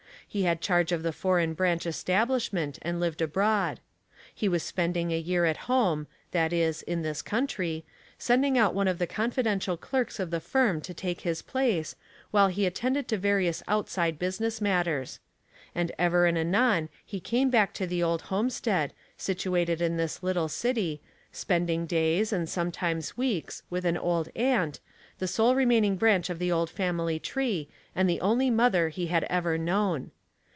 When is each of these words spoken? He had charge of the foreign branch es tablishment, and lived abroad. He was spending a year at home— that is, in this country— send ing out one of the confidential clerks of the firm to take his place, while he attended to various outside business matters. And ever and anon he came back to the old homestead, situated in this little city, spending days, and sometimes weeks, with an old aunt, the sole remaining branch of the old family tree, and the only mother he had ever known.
He 0.33 0.43
had 0.43 0.61
charge 0.61 0.93
of 0.93 1.03
the 1.03 1.11
foreign 1.11 1.55
branch 1.55 1.85
es 1.85 2.01
tablishment, 2.05 2.79
and 2.83 3.01
lived 3.01 3.21
abroad. 3.21 3.81
He 4.33 4.47
was 4.47 4.63
spending 4.63 5.11
a 5.11 5.19
year 5.19 5.43
at 5.43 5.57
home— 5.67 6.07
that 6.31 6.53
is, 6.53 6.83
in 6.83 7.01
this 7.01 7.21
country— 7.21 7.83
send 8.27 8.45
ing 8.45 8.57
out 8.57 8.73
one 8.73 8.87
of 8.87 8.97
the 8.97 9.07
confidential 9.07 9.75
clerks 9.75 10.21
of 10.21 10.31
the 10.31 10.39
firm 10.39 10.79
to 10.83 10.93
take 10.93 11.19
his 11.21 11.41
place, 11.41 11.97
while 12.31 12.47
he 12.47 12.65
attended 12.65 13.09
to 13.09 13.17
various 13.17 13.61
outside 13.67 14.17
business 14.17 14.61
matters. 14.61 15.19
And 15.75 15.91
ever 15.99 16.25
and 16.25 16.37
anon 16.37 16.87
he 17.05 17.19
came 17.19 17.49
back 17.49 17.73
to 17.73 17.85
the 17.85 18.01
old 18.01 18.21
homestead, 18.21 18.93
situated 19.17 19.81
in 19.81 19.97
this 19.97 20.23
little 20.23 20.47
city, 20.47 21.01
spending 21.33 21.85
days, 21.85 22.31
and 22.31 22.47
sometimes 22.47 23.17
weeks, 23.17 23.63
with 23.69 23.83
an 23.83 23.97
old 23.97 24.29
aunt, 24.37 24.79
the 25.19 25.27
sole 25.27 25.55
remaining 25.55 25.97
branch 25.97 26.29
of 26.29 26.39
the 26.39 26.53
old 26.53 26.69
family 26.69 27.19
tree, 27.19 27.67
and 27.93 28.09
the 28.09 28.21
only 28.21 28.49
mother 28.49 28.87
he 28.87 29.07
had 29.07 29.25
ever 29.25 29.57
known. 29.57 30.09